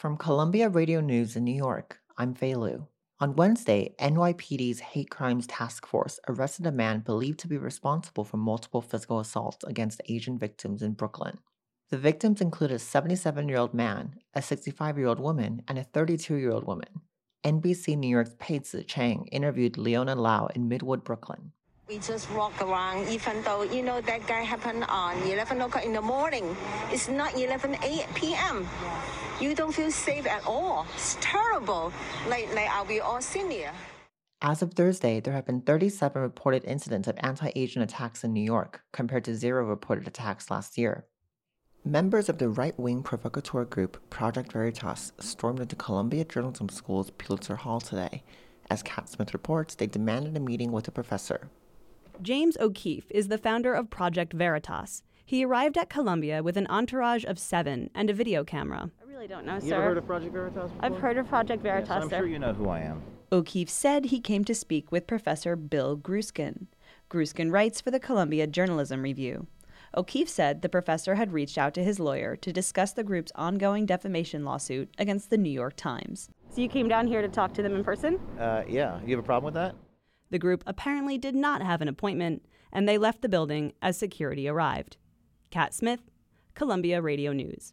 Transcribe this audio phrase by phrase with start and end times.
[0.00, 2.86] From Columbia Radio News in New York, I'm Fei Lu.
[3.20, 8.38] On Wednesday, NYPD's Hate Crimes Task Force arrested a man believed to be responsible for
[8.38, 11.36] multiple physical assaults against Asian victims in Brooklyn.
[11.90, 15.84] The victims include a 77 year old man, a 65 year old woman, and a
[15.84, 17.02] 32 year old woman.
[17.44, 21.52] NBC New York's Paige Chang interviewed Leona Lau in Midwood, Brooklyn.
[21.90, 25.92] We just walk around, even though, you know, that guy happened on 11 o'clock in
[25.92, 26.56] the morning.
[26.92, 27.78] It's not 11
[28.14, 28.68] p.m.
[29.40, 30.86] You don't feel safe at all.
[30.94, 31.92] It's terrible.
[32.28, 33.72] Like, like are we all senior?
[34.40, 38.44] As of Thursday, there have been 37 reported incidents of anti Asian attacks in New
[38.44, 41.06] York, compared to zero reported attacks last year.
[41.84, 47.56] Members of the right wing provocateur group Project Veritas stormed into Columbia Journalism School's Pulitzer
[47.56, 48.22] Hall today.
[48.70, 51.50] As Cat Smith reports, they demanded a meeting with a professor.
[52.22, 55.02] James O'Keefe is the founder of Project Veritas.
[55.24, 58.90] He arrived at Columbia with an entourage of seven and a video camera.
[59.00, 59.74] I really don't know, You sir.
[59.76, 60.84] ever heard of Project Veritas before?
[60.84, 62.18] I've heard of Project Veritas, Yes, I'm sir.
[62.18, 63.02] sure you know who I am.
[63.32, 66.66] O'Keefe said he came to speak with Professor Bill Grueskin.
[67.08, 69.46] Grueskin writes for the Columbia Journalism Review.
[69.96, 73.86] O'Keefe said the professor had reached out to his lawyer to discuss the group's ongoing
[73.86, 76.28] defamation lawsuit against the New York Times.
[76.50, 78.20] So you came down here to talk to them in person?
[78.38, 79.00] Uh, yeah.
[79.06, 79.74] You have a problem with that?
[80.30, 84.48] The group apparently did not have an appointment, and they left the building as security
[84.48, 84.96] arrived.
[85.50, 86.00] Kat Smith,
[86.54, 87.72] Columbia Radio News.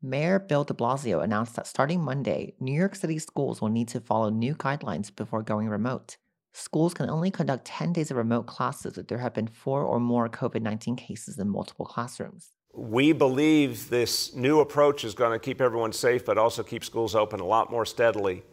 [0.00, 4.00] Mayor Bill de Blasio announced that starting Monday, New York City schools will need to
[4.00, 6.16] follow new guidelines before going remote.
[6.52, 9.98] Schools can only conduct 10 days of remote classes if there have been four or
[9.98, 12.52] more COVID 19 cases in multiple classrooms.
[12.72, 17.16] We believe this new approach is going to keep everyone safe, but also keep schools
[17.16, 18.44] open a lot more steadily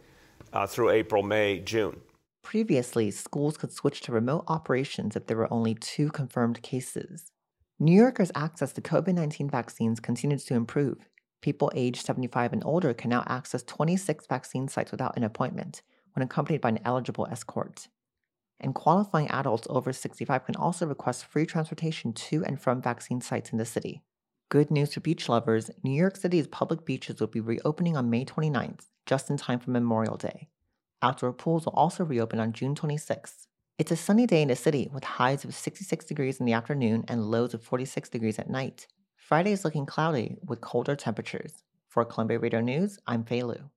[0.52, 2.00] uh, through April, May, June.
[2.46, 7.32] Previously, schools could switch to remote operations if there were only two confirmed cases.
[7.80, 11.08] New Yorkers' access to COVID 19 vaccines continues to improve.
[11.42, 16.22] People aged 75 and older can now access 26 vaccine sites without an appointment when
[16.22, 17.88] accompanied by an eligible escort.
[18.60, 23.50] And qualifying adults over 65 can also request free transportation to and from vaccine sites
[23.50, 24.04] in the city.
[24.50, 28.24] Good news for beach lovers New York City's public beaches will be reopening on May
[28.24, 30.46] 29th, just in time for Memorial Day.
[31.06, 33.46] Outdoor pools will also reopen on June 26th.
[33.78, 37.04] It's a sunny day in the city with highs of 66 degrees in the afternoon
[37.06, 38.88] and lows of 46 degrees at night.
[39.14, 41.62] Friday is looking cloudy with colder temperatures.
[41.86, 43.70] For Columbia Radio News, I'm Fei Lu.